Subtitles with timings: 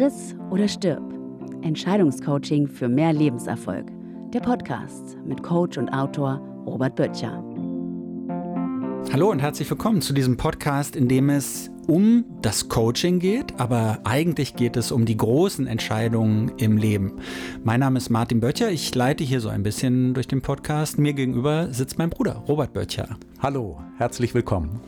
[0.00, 1.02] Friss oder stirb.
[1.60, 3.84] Entscheidungscoaching für mehr Lebenserfolg.
[4.32, 7.44] Der Podcast mit Coach und Autor Robert Böttcher.
[9.12, 13.98] Hallo und herzlich willkommen zu diesem Podcast, in dem es um das Coaching geht, aber
[14.04, 17.18] eigentlich geht es um die großen Entscheidungen im Leben.
[17.62, 20.98] Mein Name ist Martin Böttcher, ich leite hier so ein bisschen durch den Podcast.
[20.98, 23.18] Mir gegenüber sitzt mein Bruder Robert Böttcher.
[23.42, 24.80] Hallo, herzlich willkommen.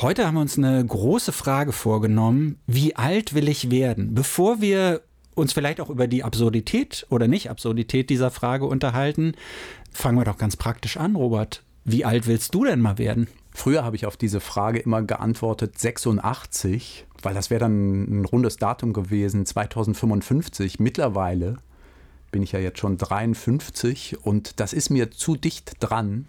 [0.00, 2.60] Heute haben wir uns eine große Frage vorgenommen.
[2.68, 4.14] Wie alt will ich werden?
[4.14, 5.00] Bevor wir
[5.34, 9.32] uns vielleicht auch über die Absurdität oder nicht Absurdität dieser Frage unterhalten,
[9.92, 11.64] fangen wir doch ganz praktisch an, Robert.
[11.84, 13.26] Wie alt willst du denn mal werden?
[13.50, 18.56] Früher habe ich auf diese Frage immer geantwortet 86, weil das wäre dann ein rundes
[18.56, 20.78] Datum gewesen, 2055.
[20.78, 21.56] Mittlerweile
[22.30, 26.28] bin ich ja jetzt schon 53 und das ist mir zu dicht dran,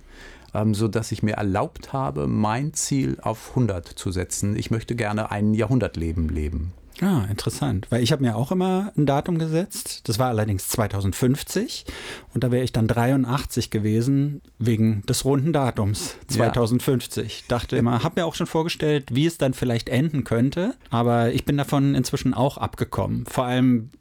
[0.54, 4.56] ähm, sodass ich mir erlaubt habe, mein Ziel auf 100 zu setzen.
[4.56, 6.74] Ich möchte gerne ein Jahrhundertleben leben.
[7.02, 7.88] Ah, interessant.
[7.90, 10.02] Weil ich habe mir auch immer ein Datum gesetzt.
[10.10, 11.86] Das war allerdings 2050.
[12.34, 17.40] Und da wäre ich dann 83 gewesen wegen des runden Datums 2050.
[17.40, 17.46] Ja.
[17.48, 20.76] Dachte immer, habe mir auch schon vorgestellt, wie es dann vielleicht enden könnte.
[20.90, 23.26] Aber ich bin davon inzwischen auch abgekommen.
[23.26, 23.92] Vor allem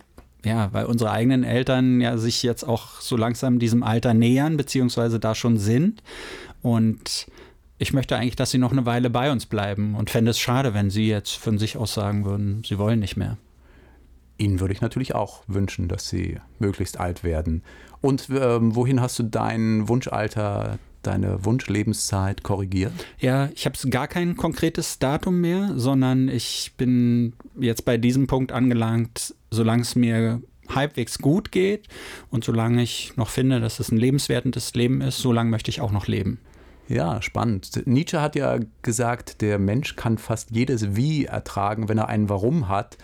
[0.44, 5.18] ja, weil unsere eigenen Eltern ja sich jetzt auch so langsam diesem Alter nähern, beziehungsweise
[5.18, 6.02] da schon sind.
[6.62, 7.26] Und
[7.78, 10.74] ich möchte eigentlich, dass sie noch eine Weile bei uns bleiben und fände es schade,
[10.74, 13.36] wenn sie jetzt von sich aus sagen würden, sie wollen nicht mehr.
[14.38, 17.62] Ihnen würde ich natürlich auch wünschen, dass Sie möglichst alt werden.
[18.00, 22.92] Und ähm, wohin hast du dein Wunschalter, deine Wunschlebenszeit korrigiert?
[23.18, 28.52] Ja, ich habe gar kein konkretes Datum mehr, sondern ich bin jetzt bei diesem Punkt
[28.52, 31.88] angelangt, solange es mir halbwegs gut geht
[32.30, 35.92] und solange ich noch finde, dass es ein lebenswertes Leben ist, solange möchte ich auch
[35.92, 36.38] noch leben.
[36.88, 37.86] Ja, spannend.
[37.86, 42.68] Nietzsche hat ja gesagt, der Mensch kann fast jedes Wie ertragen, wenn er ein Warum
[42.68, 42.96] hat.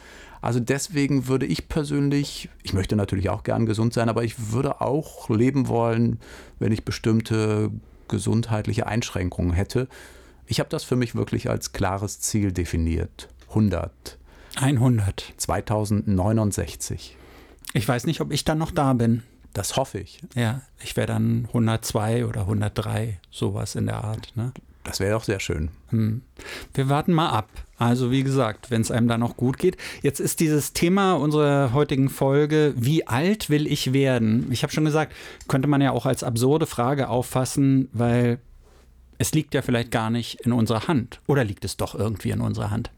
[0.45, 4.83] Also deswegen würde ich persönlich, ich möchte natürlich auch gern gesund sein, aber ich würde
[4.83, 6.19] auch leben wollen,
[6.59, 7.71] wenn ich bestimmte
[8.09, 9.89] gesundheitliche Einschränkungen hätte.
[10.47, 13.31] Ich habe das für mich wirklich als klares Ziel definiert.
[13.49, 14.19] 100.
[14.57, 15.33] 100.
[15.39, 17.17] 2069.
[17.73, 19.23] Ich weiß nicht, ob ich dann noch da bin.
[19.55, 20.21] Das hoffe ich.
[20.35, 24.33] Ja, ich wäre dann 102 oder 103, sowas in der Art.
[24.37, 24.53] Ne?
[24.85, 25.71] Das wäre auch sehr schön.
[25.89, 26.21] Hm.
[26.75, 27.49] Wir warten mal ab.
[27.77, 29.77] Also wie gesagt, wenn es einem dann noch gut geht.
[30.03, 34.47] Jetzt ist dieses Thema unserer heutigen Folge, wie alt will ich werden?
[34.53, 35.13] Ich habe schon gesagt,
[35.49, 38.39] könnte man ja auch als absurde Frage auffassen, weil
[39.19, 41.21] es liegt ja vielleicht gar nicht in unserer Hand.
[41.27, 42.91] Oder liegt es doch irgendwie in unserer Hand?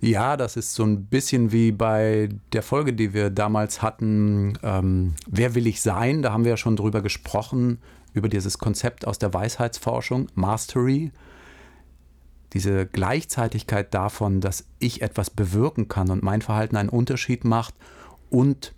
[0.00, 5.14] Ja, das ist so ein bisschen wie bei der Folge, die wir damals hatten, ähm,
[5.26, 6.22] Wer will ich sein?
[6.22, 7.78] Da haben wir ja schon drüber gesprochen,
[8.18, 11.12] über dieses Konzept aus der Weisheitsforschung, Mastery.
[12.52, 17.74] Diese Gleichzeitigkeit davon, dass ich etwas bewirken kann und mein Verhalten einen Unterschied macht
[18.30, 18.74] und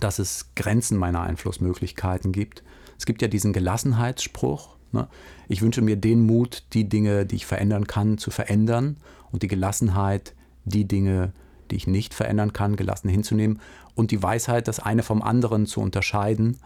[0.00, 2.62] dass es Grenzen meiner Einflussmöglichkeiten gibt.
[2.98, 4.76] Es gibt ja diesen Gelassenheitsspruch.
[4.92, 5.08] Ne?
[5.48, 8.96] Ich wünsche mir den Mut, die Dinge, die ich verändern kann, zu verändern
[9.32, 10.34] und die Gelassenheit,
[10.64, 11.32] die Dinge,
[11.70, 13.60] die ich nicht verändern kann, gelassen hinzunehmen
[13.94, 16.58] und die Weisheit, das eine vom anderen zu unterscheiden.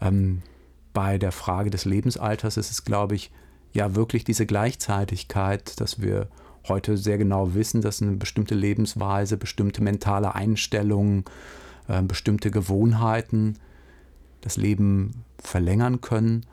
[0.00, 0.42] Ähm,
[0.92, 3.30] bei der Frage des Lebensalters ist es, glaube ich,
[3.72, 6.28] ja wirklich diese Gleichzeitigkeit, dass wir
[6.68, 11.24] heute sehr genau wissen, dass eine bestimmte Lebensweise, bestimmte mentale Einstellungen,
[11.88, 13.58] äh, bestimmte Gewohnheiten
[14.42, 16.46] das Leben verlängern können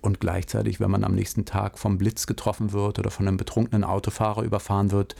[0.00, 3.84] und gleichzeitig, wenn man am nächsten Tag vom Blitz getroffen wird oder von einem betrunkenen
[3.84, 5.16] Autofahrer überfahren wird,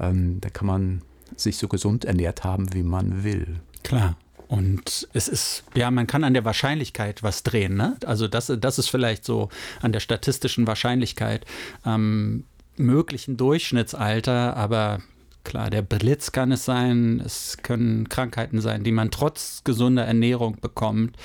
[0.00, 1.02] ähm, da kann man
[1.36, 3.60] sich so gesund ernährt haben, wie man will.
[3.82, 4.16] Klar.
[4.52, 7.96] Und es ist, ja, man kann an der Wahrscheinlichkeit was drehen, ne?
[8.04, 9.48] Also das, das ist vielleicht so
[9.80, 11.46] an der statistischen Wahrscheinlichkeit
[11.84, 12.44] am
[12.76, 15.00] möglichen Durchschnittsalter, aber
[15.42, 20.58] klar, der Blitz kann es sein, es können Krankheiten sein, die man trotz gesunder Ernährung
[20.60, 21.16] bekommt.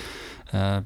[0.53, 0.83] Äh,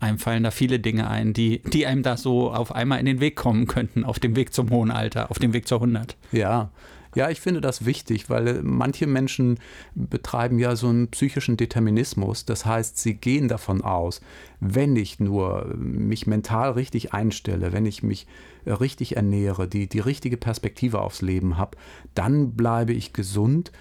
[0.00, 3.20] einem fallen da viele Dinge ein, die, die einem da so auf einmal in den
[3.20, 6.16] Weg kommen könnten, auf dem Weg zum hohen Alter, auf dem Weg zur 100.
[6.32, 6.70] Ja,
[7.14, 9.58] ja, ich finde das wichtig, weil äh, manche Menschen
[9.94, 12.44] betreiben ja so einen psychischen Determinismus.
[12.44, 14.20] Das heißt, sie gehen davon aus,
[14.60, 18.26] wenn ich nur mich mental richtig einstelle, wenn ich mich
[18.64, 21.76] äh, richtig ernähre, die, die richtige Perspektive aufs Leben habe,
[22.14, 23.72] dann bleibe ich gesund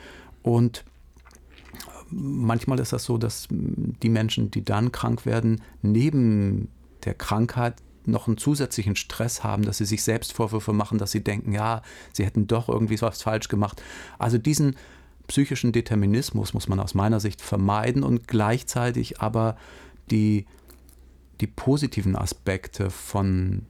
[0.42, 0.84] und
[2.10, 6.70] manchmal ist das so, dass die Menschen, die dann krank werden, neben
[7.06, 11.24] der Krankheit noch einen zusätzlichen Stress haben, dass sie sich selbst Vorwürfe machen, dass sie
[11.24, 13.82] denken, ja, sie hätten doch irgendwie was falsch gemacht.
[14.20, 14.76] Also diesen
[15.28, 19.58] psychischen Determinismus muss man aus meiner Sicht vermeiden und gleichzeitig aber
[20.12, 20.46] die,
[21.42, 23.64] die positiven Aspekte von,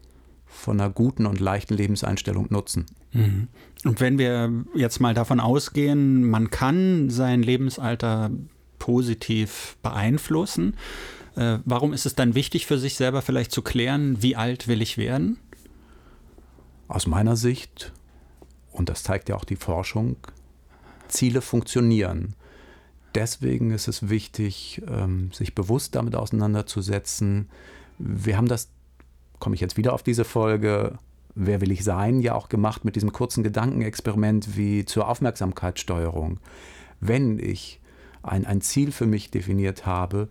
[0.46, 2.86] von einer guten und leichten Lebenseinstellung nutzen.
[3.12, 3.48] Mhm.
[3.84, 8.32] Und wenn wir jetzt mal davon ausgehen, man kann sein Lebensalter
[8.80, 10.76] positiv beeinflussen,
[11.36, 14.82] äh, warum ist es dann wichtig für sich selber vielleicht zu klären, wie alt will
[14.82, 15.38] ich werden?
[16.88, 17.92] Aus meiner Sicht,
[18.72, 20.18] und das zeigt ja auch die Forschung,
[21.08, 22.36] Ziele funktionieren.
[23.16, 27.50] Deswegen ist es wichtig, ähm, sich bewusst damit auseinanderzusetzen.
[28.00, 28.70] Wir haben das,
[29.40, 30.98] komme ich jetzt wieder auf diese Folge,
[31.36, 36.40] Wer will ich sein, ja auch gemacht mit diesem kurzen Gedankenexperiment wie zur Aufmerksamkeitssteuerung.
[37.00, 37.80] Wenn ich
[38.22, 40.30] ein, ein Ziel für mich definiert habe,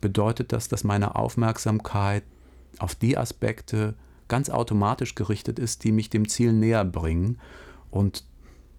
[0.00, 2.24] bedeutet das, dass meine Aufmerksamkeit
[2.78, 3.94] auf die Aspekte
[4.28, 7.38] ganz automatisch gerichtet ist, die mich dem Ziel näher bringen.
[7.90, 8.24] Und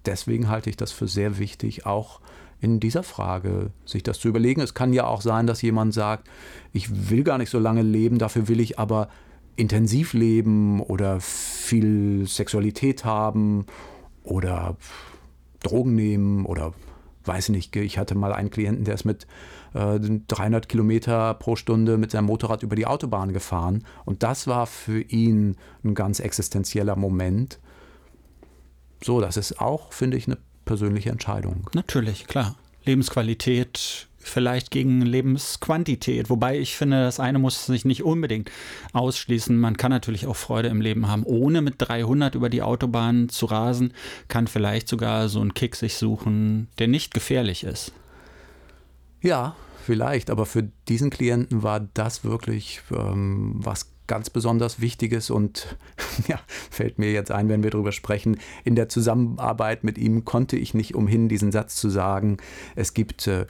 [0.06, 2.22] deswegen halte ich das für sehr wichtig, auch
[2.60, 4.62] in dieser Frage sich das zu überlegen.
[4.62, 6.28] Es kann ja auch sein, dass jemand sagt,
[6.74, 9.10] ich will gar nicht so lange leben, dafür will ich aber
[9.56, 13.66] intensiv leben oder viel Sexualität haben
[14.24, 14.78] oder
[15.62, 16.74] Drogen nehmen oder
[17.28, 19.28] weiß nicht, ich hatte mal einen Klienten, der ist mit
[19.74, 23.84] äh, 300 Kilometer pro Stunde mit seinem Motorrad über die Autobahn gefahren.
[24.06, 27.60] Und das war für ihn ein ganz existenzieller Moment.
[29.04, 31.70] So, das ist auch, finde ich, eine persönliche Entscheidung.
[31.74, 32.56] Natürlich, klar.
[32.86, 36.30] Lebensqualität vielleicht gegen Lebensquantität.
[36.30, 38.52] Wobei ich finde, das eine muss sich nicht unbedingt
[38.94, 39.58] ausschließen.
[39.58, 43.46] Man kann natürlich auch Freude im Leben haben, ohne mit 300 über die Autobahn zu
[43.46, 43.94] rasen,
[44.28, 47.92] kann vielleicht sogar so einen Kick sich suchen, der nicht gefährlich ist.
[49.22, 55.78] Ja, vielleicht, aber für diesen Klienten war das wirklich ähm, was ganz besonders Wichtiges und
[56.28, 56.40] ja,
[56.72, 58.38] fällt mir jetzt ein, wenn wir darüber sprechen.
[58.64, 62.38] In der Zusammenarbeit mit ihm konnte ich nicht umhin, diesen Satz zu sagen.
[62.76, 63.46] Es gibt äh,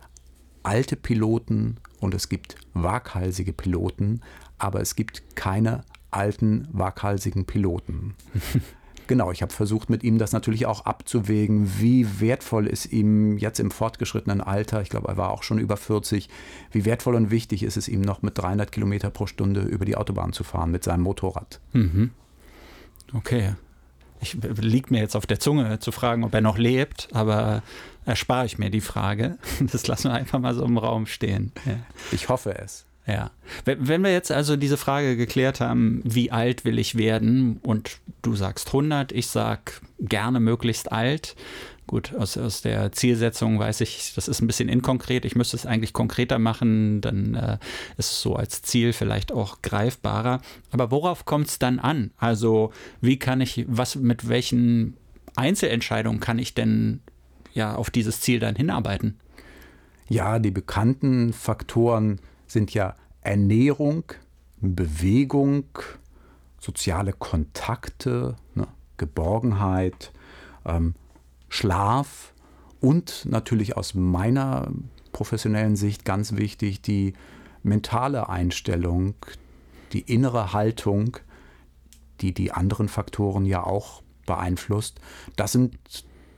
[0.68, 4.20] alte Piloten und es gibt waghalsige Piloten,
[4.58, 8.16] aber es gibt keine alten, waghalsigen Piloten.
[9.08, 13.62] genau, ich habe versucht, mit ihm das natürlich auch abzuwägen, wie wertvoll ist ihm jetzt
[13.62, 16.28] im fortgeschrittenen Alter, ich glaube, er war auch schon über 40,
[16.72, 19.96] wie wertvoll und wichtig ist es ihm noch mit 300 Kilometer pro Stunde über die
[19.96, 21.62] Autobahn zu fahren mit seinem Motorrad.
[21.72, 22.12] Mhm.
[23.14, 23.56] Okay.
[24.22, 27.62] Ich liegt mir jetzt auf der Zunge zu fragen, ob er noch lebt, aber
[28.06, 29.38] erspare ich mir die Frage.
[29.72, 31.52] Das lassen wir einfach mal so im Raum stehen.
[31.66, 31.80] Ja.
[32.12, 32.86] Ich hoffe es.
[33.06, 33.32] Ja.
[33.64, 38.36] Wenn wir jetzt also diese Frage geklärt haben, wie alt will ich werden und du
[38.36, 41.36] sagst 100, ich sag gerne möglichst alt.
[41.88, 45.24] Gut, aus, aus der Zielsetzung weiß ich, das ist ein bisschen inkonkret.
[45.24, 47.58] Ich müsste es eigentlich konkreter machen, dann äh,
[47.98, 50.42] ist es so als Ziel vielleicht auch greifbarer.
[50.72, 52.12] Aber worauf kommt es dann an?
[52.18, 54.98] Also, wie kann ich, was, mit welchen
[55.38, 57.00] Einzelentscheidungen kann ich denn
[57.54, 59.18] ja auf dieses Ziel dann hinarbeiten?
[60.10, 64.04] Ja, die bekannten Faktoren sind ja Ernährung,
[64.60, 65.66] Bewegung,
[66.60, 68.68] soziale Kontakte, ne,
[68.98, 70.12] Geborgenheit,
[70.66, 70.96] ähm,
[71.50, 72.34] Schlaf
[72.80, 74.72] und natürlich aus meiner
[75.12, 77.14] professionellen Sicht ganz wichtig die
[77.64, 79.16] mentale Einstellung,
[79.94, 81.18] die innere Haltung,
[82.22, 85.00] die die anderen Faktoren ja auch beeinflusst.
[85.36, 85.78] Das sind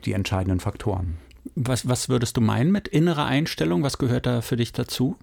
[0.05, 1.17] die entscheidenden Faktoren.
[1.55, 3.83] Was, was würdest du meinen mit innerer Einstellung?
[3.83, 5.17] Was gehört da für dich dazu?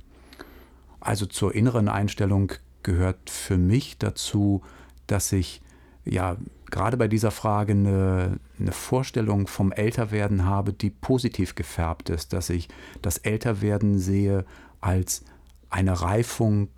[1.00, 2.52] Also zur inneren Einstellung
[2.82, 4.62] gehört für mich dazu,
[5.06, 5.62] dass ich
[6.04, 6.36] ja
[6.70, 12.50] gerade bei dieser Frage eine, eine, Vorstellung vom Älterwerden habe, die positiv gefärbt ist, dass
[12.50, 12.68] ich
[13.02, 14.44] das Älterwerden sehe
[14.80, 15.24] als
[15.70, 16.68] eine Reifung,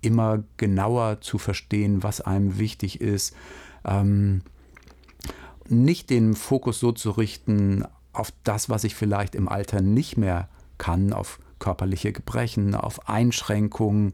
[0.00, 3.34] immer genauer zu verstehen, was einem wichtig ist,
[3.84, 4.42] ähm,
[5.68, 10.48] nicht den Fokus so zu richten auf das, was ich vielleicht im Alter nicht mehr
[10.76, 14.12] kann, auf körperliche Gebrechen, auf Einschränkungen,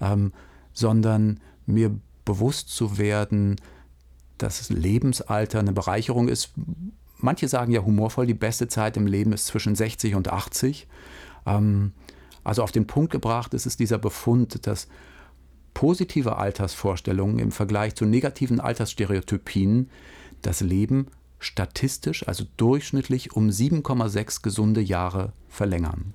[0.00, 0.32] ähm,
[0.72, 3.56] sondern mir bewusst zu werden,
[4.38, 6.52] das Lebensalter eine Bereicherung ist.
[7.18, 10.86] Manche sagen ja humorvoll, die beste Zeit im Leben ist zwischen 60 und 80.
[11.46, 11.92] Ähm,
[12.44, 14.88] also auf den Punkt gebracht ist es dieser Befund, dass
[15.74, 19.90] positive Altersvorstellungen im Vergleich zu negativen Altersstereotypien
[20.42, 21.08] das Leben
[21.40, 26.12] statistisch, also durchschnittlich um 7,6 gesunde Jahre verlängern.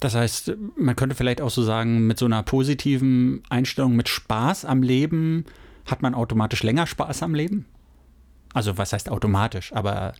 [0.00, 4.64] Das heißt, man könnte vielleicht auch so sagen, mit so einer positiven Einstellung, mit Spaß
[4.64, 5.44] am Leben,
[5.86, 7.66] hat man automatisch länger Spaß am Leben?
[8.54, 10.14] Also was heißt automatisch, aber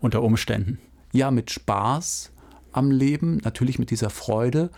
[0.00, 0.78] unter Umständen.
[1.12, 2.32] Ja, mit Spaß
[2.72, 4.70] am Leben, natürlich mit dieser Freude,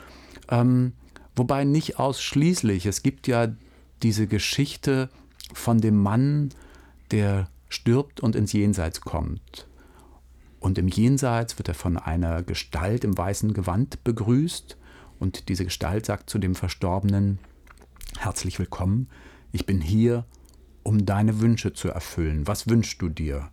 [0.48, 0.92] ähm,
[1.36, 2.86] wobei nicht ausschließlich.
[2.86, 3.48] Es gibt ja
[4.02, 5.10] diese Geschichte
[5.52, 6.50] von dem Mann,
[7.10, 9.66] der stirbt und ins Jenseits kommt.
[10.60, 14.76] Und im Jenseits wird er von einer Gestalt im weißen Gewand begrüßt
[15.18, 17.38] und diese Gestalt sagt zu dem Verstorbenen,
[18.18, 19.08] herzlich willkommen,
[19.52, 20.24] ich bin hier,
[20.82, 22.46] um deine Wünsche zu erfüllen.
[22.46, 23.50] Was wünschst du dir?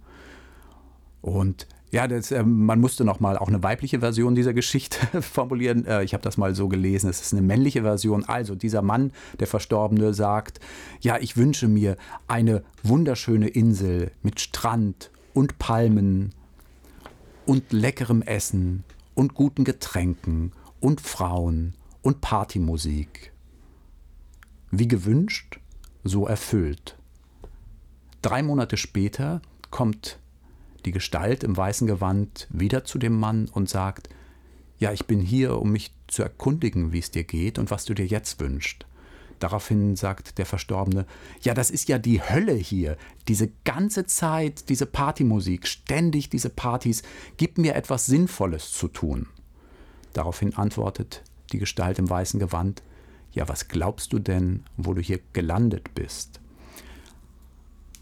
[1.22, 5.86] Und ja, das, äh, man musste noch mal auch eine weibliche Version dieser Geschichte formulieren.
[5.86, 7.10] Äh, ich habe das mal so gelesen.
[7.10, 8.26] Es ist eine männliche Version.
[8.26, 10.60] Also dieser Mann, der Verstorbene, sagt:
[11.00, 11.96] Ja, ich wünsche mir
[12.28, 16.34] eine wunderschöne Insel mit Strand und Palmen
[17.46, 18.84] und leckerem Essen
[19.16, 20.52] und guten Getränken
[20.82, 23.32] und Frauen und Partymusik.
[24.72, 25.60] Wie gewünscht,
[26.08, 26.98] so erfüllt.
[28.22, 30.20] Drei Monate später kommt
[30.86, 34.10] die Gestalt im weißen Gewand wieder zu dem Mann und sagt,
[34.80, 37.94] ja, ich bin hier, um mich zu erkundigen, wie es dir geht und was du
[37.94, 38.86] dir jetzt wünschst.
[39.40, 41.06] Daraufhin sagt der Verstorbene,
[41.42, 42.98] ja, das ist ja die Hölle hier.
[43.28, 47.04] Diese ganze Zeit, diese Partymusik, ständig diese Partys,
[47.38, 49.28] gib mir etwas Sinnvolles zu tun.
[50.14, 51.22] Daraufhin antwortet
[51.52, 52.82] die Gestalt im weißen Gewand,
[53.38, 56.40] ja, was glaubst du denn, wo du hier gelandet bist?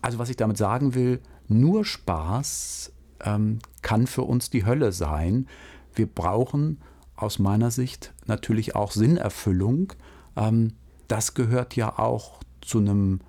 [0.02, 5.48] Also was ich damit sagen will, nur Spaß ähm, kann für uns die Hölle sein.
[5.94, 6.80] Wir brauchen
[7.18, 9.92] aus meiner Sicht natürlich auch Sinnerfüllung.
[10.38, 10.72] Ähm,
[11.10, 13.20] das gehört ja auch zu einem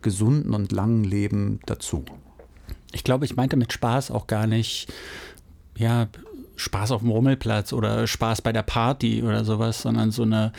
[0.00, 2.06] gesunden und langen Leben dazu.
[2.92, 4.90] Ich glaube, ich meinte mit Spaß auch gar nicht,
[5.76, 6.08] ja,
[6.56, 10.52] Spaß auf dem Rummelplatz oder Spaß bei der Party oder sowas, sondern so eine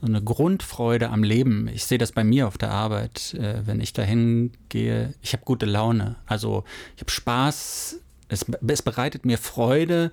[0.00, 1.68] so eine Grundfreude am Leben.
[1.68, 5.14] Ich sehe das bei mir auf der Arbeit, äh, wenn ich dahin gehe.
[5.22, 6.16] Ich habe gute Laune.
[6.26, 6.64] Also
[6.96, 8.00] ich habe Spaß.
[8.30, 10.12] Es, es, bereitet mir Freude,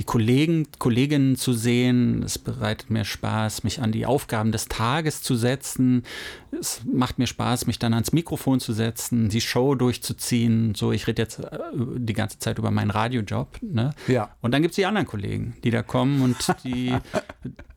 [0.00, 2.24] die Kollegen, Kolleginnen zu sehen.
[2.24, 6.02] Es bereitet mir Spaß, mich an die Aufgaben des Tages zu setzen.
[6.50, 10.74] Es macht mir Spaß, mich dann ans Mikrofon zu setzen, die Show durchzuziehen.
[10.74, 11.58] So, ich rede jetzt äh,
[11.96, 13.60] die ganze Zeit über meinen Radiojob.
[13.62, 13.94] Ne?
[14.08, 14.34] Ja.
[14.42, 16.92] Und dann gibt es die anderen Kollegen, die da kommen und die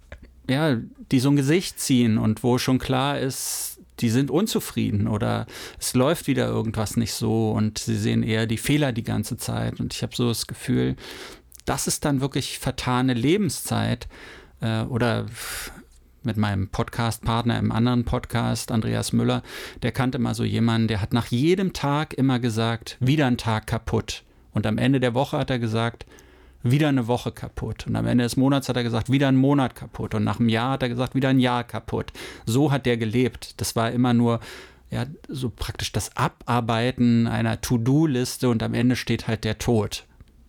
[0.50, 0.78] ja,
[1.12, 5.48] die so ein Gesicht ziehen und wo schon klar ist, die sind unzufrieden oder
[5.80, 9.80] es läuft wieder irgendwas nicht so und sie sehen eher die Fehler die ganze Zeit.
[9.80, 10.96] Und ich habe so das Gefühl,
[11.66, 14.08] das ist dann wirklich vertane Lebenszeit.
[14.62, 15.26] Äh, oder
[16.24, 19.44] mit meinem Podcast-Partner im anderen Podcast, Andreas Müller,
[19.82, 23.66] der kannte mal so jemanden, der hat nach jedem Tag immer gesagt, wieder ein Tag
[23.66, 24.24] kaputt.
[24.52, 26.06] Und am Ende der Woche hat er gesagt,
[26.72, 27.88] wieder eine Woche kaputt.
[27.88, 30.16] Und am Ende des Monats hat er gesagt, wieder ein Monat kaputt.
[30.16, 32.12] Und nach einem Jahr hat er gesagt, wieder ein Jahr kaputt.
[32.46, 33.60] So hat der gelebt.
[33.62, 34.40] Das war immer nur
[34.90, 40.06] ja, so praktisch das Abarbeiten einer To-Do-Liste und am Ende steht halt der Tod.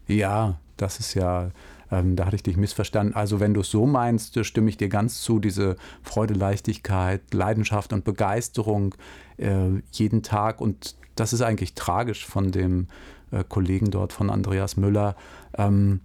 [0.06, 1.50] Ja, das ist ja,
[1.90, 3.14] ähm, da hatte ich dich missverstanden.
[3.14, 7.92] Also wenn du es so meinst, stimme ich dir ganz zu, diese Freude, Leichtigkeit, Leidenschaft
[7.92, 8.94] und Begeisterung
[9.38, 10.60] äh, jeden Tag.
[10.60, 12.86] Und das ist eigentlich tragisch von dem
[13.30, 15.16] äh, Kollegen dort, von Andreas Müller,
[15.56, 16.00] ähm,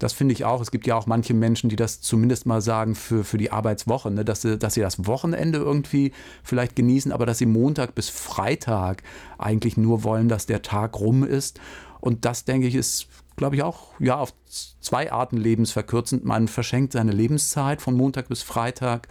[0.00, 0.62] das finde ich auch.
[0.62, 4.10] Es gibt ja auch manche Menschen, die das zumindest mal sagen für, für die Arbeitswoche,
[4.10, 4.24] ne?
[4.24, 6.12] dass, sie, dass sie das Wochenende irgendwie
[6.42, 9.02] vielleicht genießen, aber dass sie Montag bis Freitag
[9.36, 11.60] eigentlich nur wollen, dass der Tag rum ist.
[12.00, 16.24] Und das, denke ich, ist, glaube ich, auch ja, auf zwei Arten lebensverkürzend.
[16.24, 19.06] Man verschenkt seine Lebenszeit von Montag bis Freitag.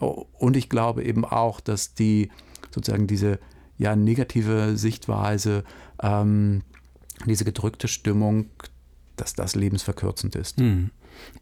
[0.00, 2.30] Und ich glaube eben auch, dass die
[2.72, 3.38] sozusagen diese
[3.78, 5.62] ja, negative Sichtweise,
[6.02, 6.62] ähm,
[7.26, 8.46] diese gedrückte Stimmung,
[9.16, 10.58] dass das lebensverkürzend ist.
[10.58, 10.90] Hm.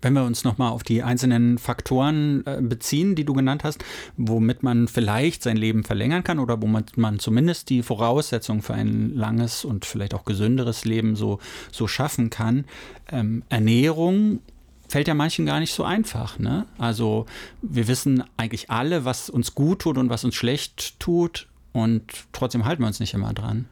[0.00, 3.84] Wenn wir uns nochmal auf die einzelnen Faktoren äh, beziehen, die du genannt hast,
[4.16, 9.14] womit man vielleicht sein Leben verlängern kann oder womit man zumindest die Voraussetzungen für ein
[9.14, 11.38] langes und vielleicht auch gesünderes Leben so,
[11.70, 12.64] so schaffen kann.
[13.10, 14.40] Ähm, Ernährung
[14.88, 16.38] fällt ja manchen gar nicht so einfach.
[16.38, 16.66] Ne?
[16.76, 17.26] Also
[17.62, 22.64] wir wissen eigentlich alle, was uns gut tut und was uns schlecht tut und trotzdem
[22.66, 23.66] halten wir uns nicht immer dran.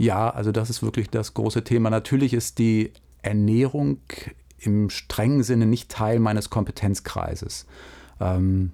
[0.00, 1.90] Ja, also das ist wirklich das große Thema.
[1.90, 2.90] Natürlich ist die
[3.20, 3.98] Ernährung
[4.56, 7.66] im strengen Sinne nicht Teil meines Kompetenzkreises.
[8.18, 8.72] Ähm,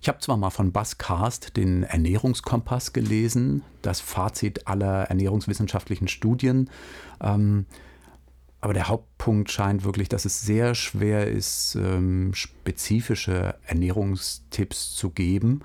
[0.00, 6.70] ich habe zwar mal von Bas Karst den Ernährungskompass gelesen, das Fazit aller ernährungswissenschaftlichen Studien.
[7.20, 7.66] Ähm,
[8.60, 15.62] aber der Hauptpunkt scheint wirklich, dass es sehr schwer ist, ähm, spezifische Ernährungstipps zu geben.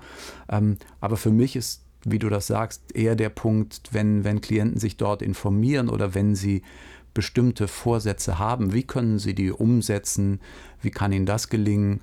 [0.48, 4.80] Ähm, aber für mich ist, wie du das sagst, eher der Punkt, wenn, wenn Klienten
[4.80, 6.62] sich dort informieren oder wenn sie
[7.14, 10.40] bestimmte Vorsätze haben, wie können sie die umsetzen,
[10.80, 12.00] wie kann ihnen das gelingen,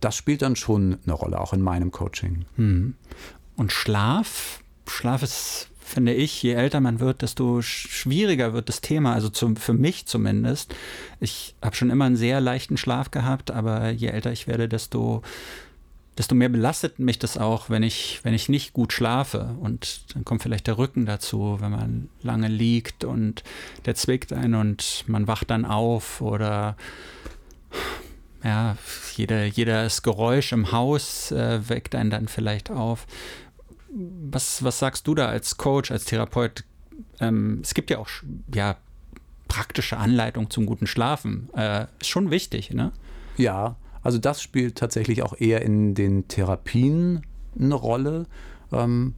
[0.00, 2.44] das spielt dann schon eine Rolle, auch in meinem Coaching.
[2.56, 2.94] Hm.
[3.56, 9.14] Und Schlaf, Schlaf ist, finde ich, je älter man wird, desto schwieriger wird das Thema,
[9.14, 10.74] also zum, für mich zumindest.
[11.20, 15.22] Ich habe schon immer einen sehr leichten Schlaf gehabt, aber je älter ich werde, desto
[16.18, 19.54] desto mehr belastet mich das auch, wenn ich, wenn ich nicht gut schlafe.
[19.60, 23.42] Und dann kommt vielleicht der Rücken dazu, wenn man lange liegt und
[23.86, 26.76] der zwickt einen und man wacht dann auf oder
[28.44, 28.76] ja,
[29.16, 33.06] jeder, jedes Geräusch im Haus äh, weckt einen dann vielleicht auf.
[33.90, 36.64] was, was sagst du da als Coach, als Therapeut?
[37.20, 38.08] Ähm, es gibt ja auch
[38.52, 38.76] ja,
[39.48, 41.48] praktische Anleitung zum guten Schlafen.
[41.54, 42.92] Äh, ist schon wichtig, ne?
[43.36, 47.22] Ja, also das spielt tatsächlich auch eher in den Therapien
[47.58, 48.26] eine Rolle.
[48.72, 49.14] Ähm,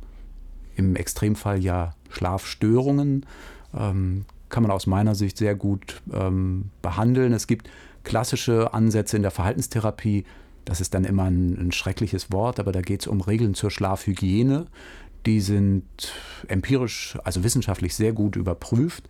[0.76, 3.26] Im Extremfall ja Schlafstörungen.
[3.76, 7.32] Ähm, kann man aus meiner Sicht sehr gut ähm, behandeln.
[7.32, 7.68] Es gibt
[8.04, 10.24] klassische Ansätze in der Verhaltenstherapie.
[10.64, 13.70] Das ist dann immer ein, ein schreckliches Wort, aber da geht es um Regeln zur
[13.70, 14.66] Schlafhygiene.
[15.26, 15.84] Die sind
[16.48, 19.08] empirisch, also wissenschaftlich sehr gut überprüft.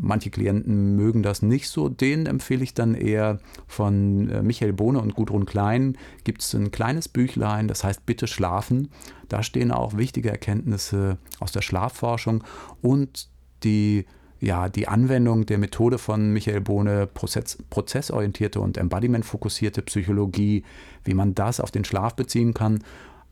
[0.00, 1.88] Manche Klienten mögen das nicht so.
[1.88, 6.70] Denen empfehle ich dann eher von äh, Michael Bohne und Gudrun Klein gibt es ein
[6.70, 8.88] kleines Büchlein, das heißt Bitte schlafen.
[9.28, 12.44] Da stehen auch wichtige Erkenntnisse aus der Schlafforschung
[12.80, 13.28] und
[13.64, 14.06] die,
[14.40, 20.64] ja, die Anwendung der Methode von Michael Bohne, Prozess, prozessorientierte und embodiment-fokussierte Psychologie,
[21.04, 22.84] wie man das auf den Schlaf beziehen kann.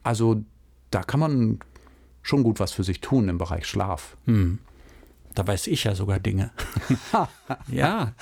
[0.02, 0.42] Also
[0.90, 1.58] da kann man
[2.22, 4.16] schon gut was für sich tun im Bereich Schlaf.
[4.26, 4.58] Hm.
[5.36, 6.50] Da weiß ich ja sogar Dinge.
[7.68, 8.12] ja.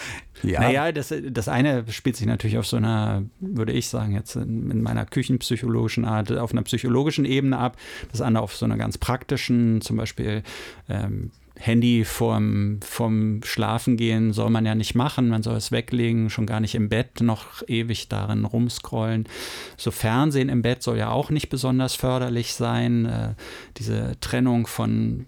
[0.43, 0.61] ja.
[0.61, 4.71] Naja, das, das eine spielt sich natürlich auf so einer, würde ich sagen, jetzt in,
[4.71, 7.77] in, meiner küchenpsychologischen Art, auf einer psychologischen Ebene ab.
[8.11, 10.43] Das andere auf so einer ganz praktischen, zum Beispiel
[10.89, 15.29] ähm, Handy vorm, vorm Schlafengehen soll man ja nicht machen.
[15.29, 19.29] Man soll es weglegen, schon gar nicht im Bett noch ewig darin rumscrollen.
[19.77, 23.05] So Fernsehen im Bett soll ja auch nicht besonders förderlich sein.
[23.05, 23.35] Äh,
[23.77, 25.27] diese Trennung von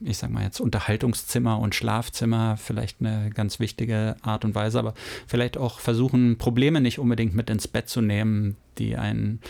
[0.00, 4.94] ich sag mal jetzt Unterhaltungszimmer und Schlafzimmer vielleicht eine ganz wichtige Art und Weise, aber
[5.26, 9.40] vielleicht auch versuchen, Probleme nicht unbedingt mit ins Bett zu nehmen, die einen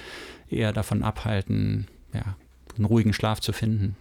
[0.49, 2.37] eher davon abhalten, ja,
[2.77, 3.97] einen ruhigen Schlaf zu finden.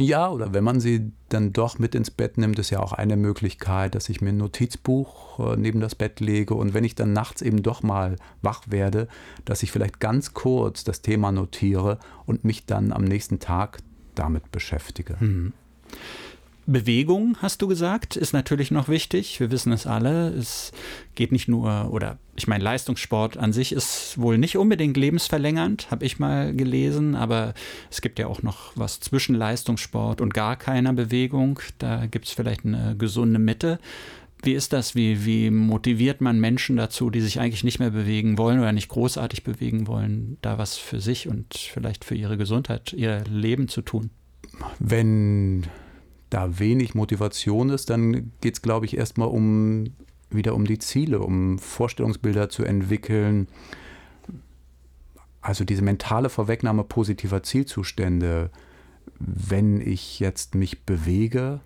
[0.00, 3.16] Ja, oder wenn man sie dann doch mit ins Bett nimmt, ist ja auch eine
[3.16, 7.12] Möglichkeit, dass ich mir ein Notizbuch äh, neben das Bett lege und wenn ich dann
[7.12, 9.08] nachts eben doch mal wach werde,
[9.44, 13.80] dass ich vielleicht ganz kurz das Thema notiere und mich dann am nächsten Tag
[14.18, 15.16] damit beschäftige.
[15.20, 15.52] Mhm.
[16.68, 19.40] Bewegung, hast du gesagt, ist natürlich noch wichtig.
[19.40, 20.28] Wir wissen es alle.
[20.28, 20.70] Es
[21.14, 26.04] geht nicht nur, oder ich meine, Leistungssport an sich ist wohl nicht unbedingt lebensverlängernd, habe
[26.04, 27.54] ich mal gelesen, aber
[27.90, 31.58] es gibt ja auch noch was zwischen Leistungssport und gar keiner Bewegung.
[31.78, 33.78] Da gibt es vielleicht eine gesunde Mitte.
[34.42, 34.94] Wie ist das?
[34.94, 38.88] Wie, wie motiviert man Menschen dazu, die sich eigentlich nicht mehr bewegen wollen oder nicht
[38.88, 43.82] großartig bewegen wollen, da was für sich und vielleicht für ihre Gesundheit, ihr Leben zu
[43.82, 44.10] tun?
[44.78, 45.66] Wenn
[46.30, 49.92] da wenig Motivation ist, dann geht es, glaube ich, erstmal um
[50.30, 53.48] wieder um die Ziele, um Vorstellungsbilder zu entwickeln.
[55.40, 58.50] Also diese mentale Vorwegnahme positiver Zielzustände.
[59.18, 61.60] Wenn ich jetzt mich bewege,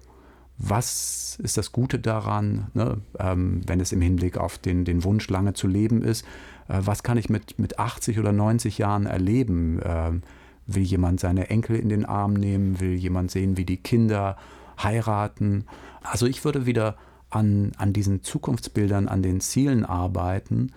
[0.65, 2.99] was ist das Gute daran, ne?
[3.19, 6.25] ähm, wenn es im Hinblick auf den, den Wunsch, lange zu leben ist?
[6.69, 9.81] Äh, was kann ich mit, mit 80 oder 90 Jahren erleben?
[9.85, 10.23] Ähm,
[10.67, 12.79] Will jemand seine Enkel in den Arm nehmen?
[12.81, 14.37] Will jemand sehen, wie die Kinder
[14.81, 15.67] heiraten?
[16.03, 16.97] Also ich würde wieder
[17.31, 20.71] an, an diesen Zukunftsbildern, an den Zielen arbeiten.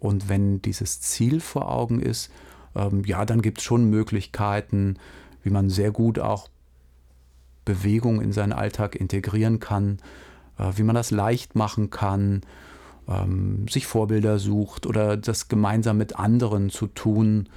[0.00, 2.32] Und wenn dieses Ziel vor Augen ist,
[2.74, 4.96] ähm, ja, dann gibt es schon Möglichkeiten,
[5.42, 6.48] wie man sehr gut auch
[7.64, 9.98] Bewegung in seinen Alltag integrieren kann,
[10.58, 12.42] äh, wie man das leicht machen kann,
[13.08, 17.48] ähm, sich Vorbilder sucht oder das gemeinsam mit anderen zu tun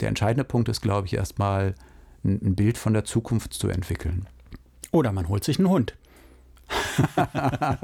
[0.00, 1.74] der entscheidende Punkt ist, glaube ich, erstmal
[2.24, 4.26] ein, Bild von der Zukunft zu entwickeln.
[4.90, 5.96] Oder man holt sich einen Hund.
[7.16, 7.78] ja,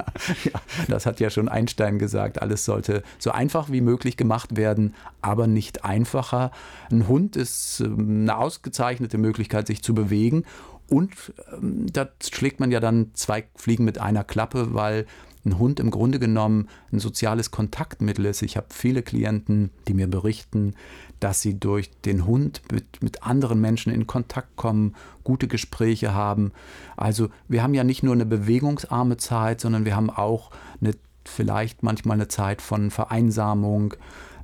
[0.89, 5.47] das hat ja schon Einstein gesagt, alles sollte so einfach wie möglich gemacht werden, aber
[5.47, 6.51] nicht einfacher.
[6.91, 10.45] Ein Hund ist ähm, eine ausgezeichnete Möglichkeit, sich zu bewegen
[10.91, 15.07] und ähm, da schlägt man ja dann zwei Fliegen mit einer Klappe, weil
[15.45, 18.43] ein Hund im Grunde genommen ein soziales Kontaktmittel ist.
[18.43, 20.75] Ich habe viele Klienten, die mir berichten,
[21.19, 26.53] dass sie durch den Hund mit, mit anderen Menschen in Kontakt kommen, gute Gespräche haben.
[26.97, 30.51] Also wir haben ja nicht nur eine bewegungsarme Zeit, sondern wir haben auch
[30.81, 30.93] eine,
[31.25, 33.95] vielleicht manchmal eine Zeit von Vereinsamung.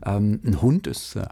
[0.04, 1.26] Ähm, ein Hund ist äh,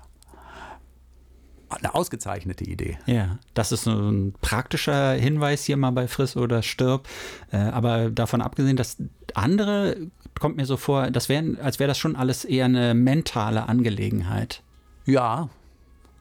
[1.69, 2.99] eine ausgezeichnete Idee.
[3.07, 7.09] Ja, das ist ein praktischer Hinweis hier mal bei Friss oder Stirb.
[7.51, 8.97] Äh, aber davon abgesehen, das
[9.35, 9.97] andere
[10.39, 14.63] kommt mir so vor, das wär, als wäre das schon alles eher eine mentale Angelegenheit.
[15.07, 15.49] Ja,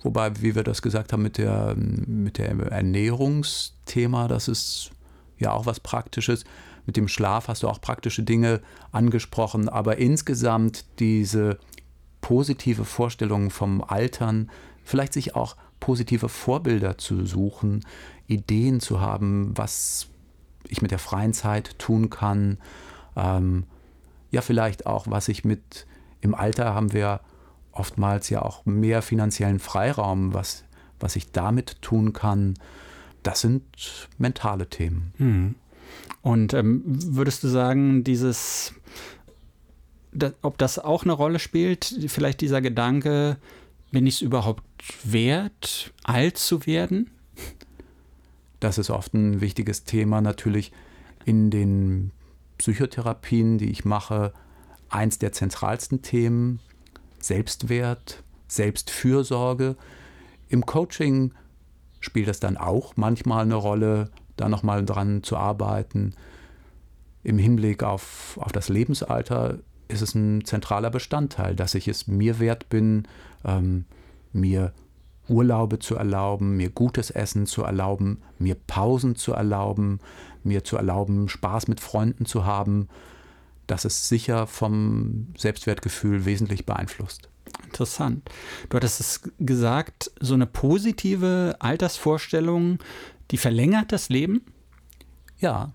[0.01, 4.91] wobei, wie wir das gesagt haben mit der, mit der Ernährungsthema, das ist
[5.39, 6.43] ja auch was Praktisches.
[6.85, 11.57] Mit dem Schlaf hast du auch praktische Dinge angesprochen, aber insgesamt diese
[12.19, 14.49] positive Vorstellung vom Altern,
[14.83, 17.85] vielleicht sich auch positive Vorbilder zu suchen,
[18.27, 20.07] Ideen zu haben, was
[20.67, 22.57] ich mit der freien Zeit tun kann.
[23.15, 23.65] Ähm,
[24.31, 25.85] ja, vielleicht auch, was ich mit
[26.21, 27.19] im Alter haben wir
[27.73, 30.63] oftmals ja auch mehr finanziellen Freiraum, was,
[30.99, 32.53] was ich damit tun kann,
[33.23, 33.63] das sind
[34.17, 35.13] mentale Themen.
[35.17, 35.55] Hm.
[36.21, 38.73] Und ähm, würdest du sagen, dieses,
[40.11, 43.37] da, ob das auch eine Rolle spielt, vielleicht dieser Gedanke,
[43.91, 44.63] bin ich es überhaupt
[45.03, 47.11] wert, alt zu werden?
[48.59, 50.71] Das ist oft ein wichtiges Thema natürlich
[51.25, 52.11] in den
[52.57, 54.33] Psychotherapien, die ich mache.
[54.89, 56.59] Eins der zentralsten Themen,
[57.19, 59.75] Selbstwert, Selbstfürsorge.
[60.49, 61.33] Im Coaching
[61.99, 66.13] spielt das dann auch manchmal eine Rolle, da nochmal dran zu arbeiten.
[67.23, 72.39] Im Hinblick auf, auf das Lebensalter ist es ein zentraler Bestandteil, dass ich es mir
[72.39, 73.07] wert bin,
[73.45, 73.85] ähm,
[74.33, 74.73] mir
[75.27, 79.99] Urlaube zu erlauben, mir gutes Essen zu erlauben, mir Pausen zu erlauben,
[80.43, 82.89] mir zu erlauben, Spaß mit Freunden zu haben.
[83.67, 87.29] Das ist sicher vom Selbstwertgefühl wesentlich beeinflusst.
[87.65, 88.29] Interessant.
[88.69, 92.79] Du hattest es gesagt, so eine positive Altersvorstellung,
[93.31, 94.41] die verlängert das Leben?
[95.39, 95.71] Ja,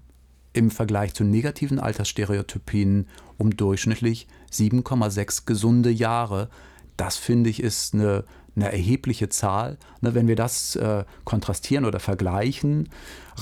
[0.53, 6.51] im Vergleich zu negativen Altersstereotypien um durchschnittlich 7,6 gesunde Jahre.
[6.97, 8.25] Das finde ich ist eine,
[8.59, 9.79] eine erhebliche Zahl.
[10.01, 12.89] Ne, wenn wir das äh, kontrastieren oder vergleichen,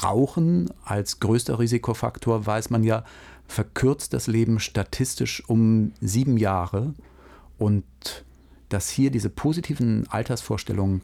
[0.02, 3.04] Rauchen als größter Risikofaktor, weiß man ja,
[3.48, 6.94] verkürzt das Leben statistisch um sieben Jahre.
[7.58, 7.84] Und
[8.68, 11.02] dass hier diese positiven Altersvorstellungen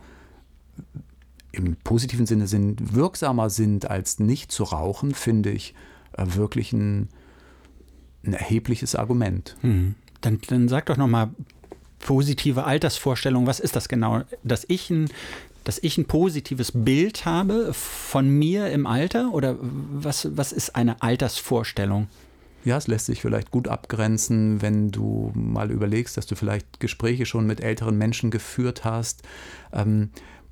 [1.52, 5.74] im positiven Sinne sind, wirksamer sind als nicht zu rauchen, finde ich
[6.12, 7.08] äh, wirklich ein,
[8.24, 9.56] ein, erhebliches Argument.
[9.60, 9.94] Hm.
[10.22, 11.30] Dann, dann sag doch nochmal
[12.02, 14.22] positive Altersvorstellung, was ist das genau?
[14.42, 15.08] Dass ich ein
[15.64, 21.02] dass ich ein positives Bild habe von mir im Alter oder was, was ist eine
[21.02, 22.08] Altersvorstellung?
[22.64, 27.26] Ja, es lässt sich vielleicht gut abgrenzen, wenn du mal überlegst, dass du vielleicht Gespräche
[27.26, 29.22] schon mit älteren Menschen geführt hast.
[29.72, 30.10] Ähm,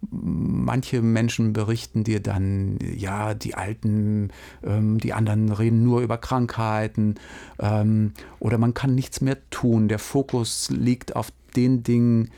[0.08, 4.30] manche Menschen berichten dir dann, ja, die Alten,
[4.62, 7.16] ähm, die anderen reden nur über Krankheiten
[7.58, 9.88] ähm, oder man kann nichts mehr tun.
[9.88, 12.30] Der Fokus liegt auf den Dingen,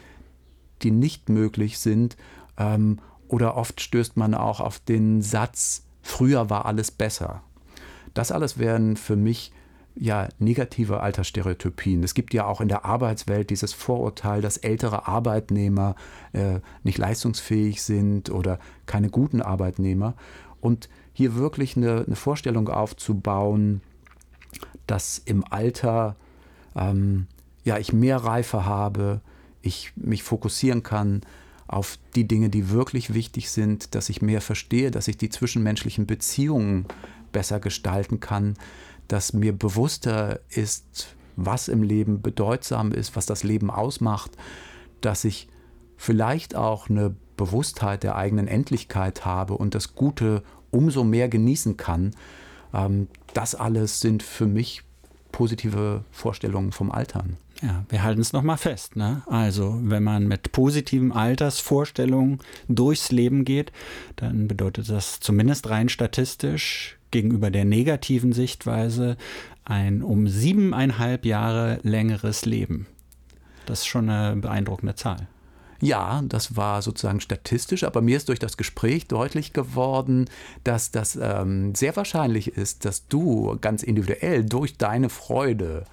[0.83, 2.17] die nicht möglich sind.
[2.59, 2.99] Ähm,
[3.29, 7.43] oder oft stößt man auch auf den Satz, früher war alles besser.
[8.13, 9.53] Das alles wären für mich
[9.95, 12.03] ja negative Altersstereotypien.
[12.03, 15.97] Es gibt ja auch in der Arbeitswelt dieses Vorurteil, dass ältere Arbeitnehmer
[16.33, 20.15] äh, nicht leistungsfähig sind oder keine guten Arbeitnehmer.
[20.61, 23.83] Und hier wirklich eine, eine Vorstellung aufzubauen,
[24.87, 26.17] dass im Alter
[26.75, 27.27] ähm,
[27.65, 29.21] ja ich mehr Reife habe,
[29.61, 31.23] ich mich fokussieren kann
[31.67, 36.07] auf die Dinge, die wirklich wichtig sind, dass ich mehr verstehe, dass ich die zwischenmenschlichen
[36.07, 36.87] Beziehungen
[37.33, 38.55] besser gestalten kann,
[39.13, 44.31] dass mir bewusster ist, was im Leben bedeutsam ist, was das Leben ausmacht,
[45.03, 45.49] dass ich
[45.99, 52.13] vielleicht auch eine Bewusstheit der eigenen Endlichkeit habe und das Gute umso mehr genießen kann.
[52.73, 54.83] Ähm, das alles sind für mich
[55.31, 57.37] positive Vorstellungen vom Altern.
[57.61, 58.97] Ja, wir halten es nochmal fest.
[58.97, 59.23] Ne?
[59.27, 63.73] Also, wenn man mit positiven Altersvorstellungen durchs Leben geht,
[64.17, 69.17] dann bedeutet das zumindest rein statistisch gegenüber der negativen Sichtweise
[69.65, 72.87] ein um siebeneinhalb Jahre längeres Leben.
[73.67, 75.29] Das ist schon eine beeindruckende Zahl.
[75.81, 80.27] Ja, das war sozusagen statistisch, aber mir ist durch das Gespräch deutlich geworden,
[80.63, 85.85] dass das ähm, sehr wahrscheinlich ist, dass du ganz individuell durch deine Freude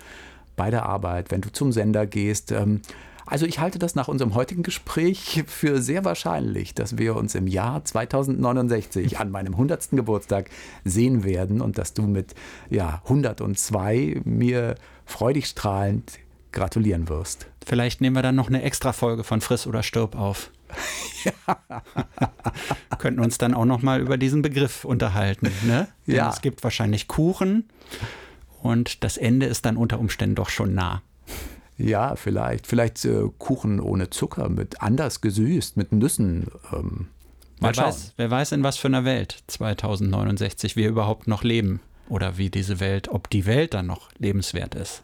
[0.56, 2.82] bei der Arbeit, wenn du zum Sender gehst, ähm,
[3.30, 7.48] also ich halte das nach unserem heutigen Gespräch für sehr wahrscheinlich, dass wir uns im
[7.48, 9.92] Jahr 2069 an meinem 100.
[9.92, 10.50] Geburtstag
[10.84, 12.34] sehen werden und dass du mit
[12.70, 16.20] ja, 102 mir freudig strahlend
[16.52, 17.48] gratulieren wirst.
[17.66, 20.50] Vielleicht nehmen wir dann noch eine extra Folge von Friss oder Stirb auf.
[21.24, 21.84] ja.
[22.98, 25.52] Könnten uns dann auch noch mal über diesen Begriff unterhalten.
[25.66, 25.88] Ne?
[26.08, 26.30] ja.
[26.30, 27.70] Es gibt wahrscheinlich Kuchen
[28.62, 31.04] und das Ende ist dann unter Umständen doch schon nah.
[31.80, 32.68] Ja, vielleicht.
[32.68, 36.48] Vielleicht äh, Kuchen ohne Zucker, mit anders gesüßt, mit Nüssen.
[36.74, 37.08] Ähm,
[37.60, 41.80] wer, weiß, wer weiß, in was für einer Welt 2069 wir überhaupt noch leben.
[42.10, 45.04] Oder wie diese Welt, ob die Welt dann noch lebenswert ist.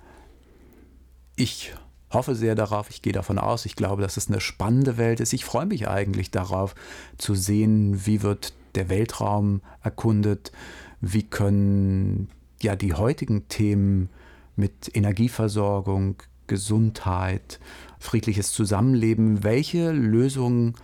[1.38, 1.74] Ich
[2.12, 5.32] hoffe sehr darauf, ich gehe davon aus, ich glaube, dass es eine spannende Welt ist.
[5.32, 6.76] Ich freue mich eigentlich darauf
[7.18, 10.52] zu sehen, wie wird der Weltraum erkundet,
[11.00, 12.30] wie können
[12.62, 14.10] ja die heutigen Themen
[14.56, 16.16] mit Energieversorgung,
[16.48, 17.60] Gesundheit,
[18.00, 19.44] friedliches Zusammenleben.
[19.44, 20.76] Welche Lösungen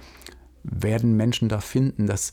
[0.63, 2.07] werden Menschen da finden?
[2.07, 2.31] Das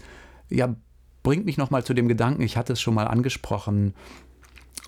[0.49, 0.75] ja,
[1.23, 3.95] bringt mich nochmal zu dem Gedanken, ich hatte es schon mal angesprochen,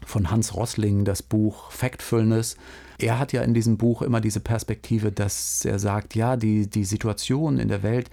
[0.06, 2.56] von Hans Rossling, das Buch Factfulness.
[2.98, 6.84] Er hat ja in diesem Buch immer diese Perspektive, dass er sagt, ja, die, die
[6.84, 8.10] Situation in der Welt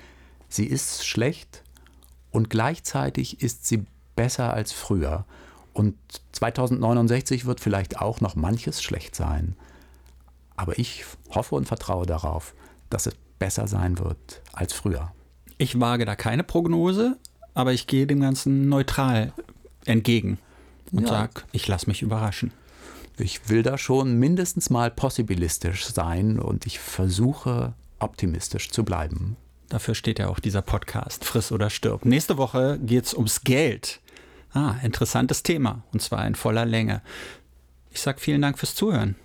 [0.50, 1.64] sie ist schlecht
[2.32, 3.86] und gleichzeitig ist sie
[4.16, 5.26] besser als früher.
[5.74, 5.96] Und
[6.32, 9.56] 2069 wird vielleicht auch noch manches schlecht sein.
[10.58, 12.54] Aber ich hoffe und vertraue darauf,
[12.90, 15.14] dass es besser sein wird als früher.
[15.58, 17.18] Ich wage da keine Prognose,
[17.54, 19.34] aber ich gehe dem Ganzen neutral
[19.86, 20.40] entgegen
[20.92, 21.08] und ja.
[21.08, 22.52] sage, ich lasse mich überraschen.
[23.18, 29.38] Ich will da schon mindestens mal possibilistisch sein und ich versuche optimistisch zu bleiben.
[29.70, 32.06] Dafür steht ja auch dieser Podcast, Friss oder stirb.
[32.06, 34.00] Nächste Woche geht es ums Geld.
[34.54, 37.02] Ah, interessantes Thema und zwar in voller Länge.
[37.90, 39.16] Ich sage vielen Dank fürs Zuhören.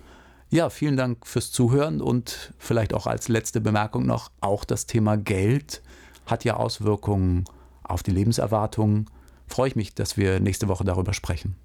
[0.53, 5.17] Ja, vielen Dank fürs Zuhören und vielleicht auch als letzte Bemerkung noch, auch das Thema
[5.17, 5.81] Geld
[6.27, 7.45] hat ja Auswirkungen
[7.81, 9.09] auf die Lebenserwartung.
[9.47, 11.55] Freue ich mich, dass wir nächste Woche darüber sprechen.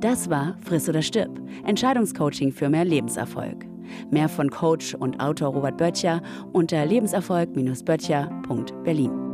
[0.00, 3.64] Das war Friss oder Stirb, Entscheidungscoaching für mehr Lebenserfolg.
[4.10, 6.20] Mehr von Coach und Autor Robert Böttcher
[6.52, 9.27] unter lebenserfolg-böttcher.berlin.